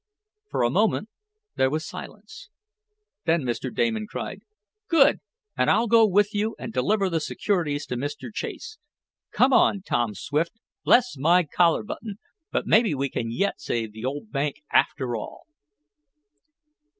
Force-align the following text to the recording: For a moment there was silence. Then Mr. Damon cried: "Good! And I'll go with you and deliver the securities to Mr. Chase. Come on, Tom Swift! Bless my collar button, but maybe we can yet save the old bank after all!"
For 0.49 0.63
a 0.63 0.71
moment 0.71 1.09
there 1.57 1.69
was 1.69 1.85
silence. 1.87 2.49
Then 3.25 3.43
Mr. 3.43 3.71
Damon 3.71 4.07
cried: 4.09 4.39
"Good! 4.87 5.19
And 5.55 5.69
I'll 5.69 5.85
go 5.85 6.07
with 6.07 6.33
you 6.33 6.55
and 6.57 6.73
deliver 6.73 7.07
the 7.07 7.19
securities 7.19 7.85
to 7.85 7.95
Mr. 7.95 8.33
Chase. 8.33 8.79
Come 9.31 9.53
on, 9.53 9.83
Tom 9.83 10.15
Swift! 10.15 10.59
Bless 10.83 11.17
my 11.19 11.43
collar 11.43 11.83
button, 11.83 12.15
but 12.51 12.65
maybe 12.65 12.95
we 12.95 13.11
can 13.11 13.29
yet 13.29 13.61
save 13.61 13.91
the 13.93 14.03
old 14.03 14.31
bank 14.31 14.63
after 14.71 15.15
all!" 15.15 15.45